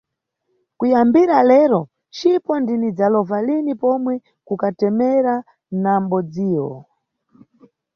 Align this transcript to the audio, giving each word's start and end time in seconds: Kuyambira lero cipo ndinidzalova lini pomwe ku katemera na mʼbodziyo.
Kuyambira 0.77 1.37
lero 1.51 1.79
cipo 2.15 2.51
ndinidzalova 2.61 3.37
lini 3.47 3.73
pomwe 3.81 4.13
ku 4.47 4.53
katemera 4.61 5.35
na 5.83 5.93
mʼbodziyo. 6.03 6.67